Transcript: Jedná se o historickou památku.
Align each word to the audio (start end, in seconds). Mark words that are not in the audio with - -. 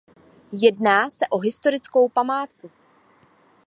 Jedná 0.51 1.09
se 1.09 1.27
o 1.29 1.37
historickou 1.39 2.09
památku. 2.09 2.71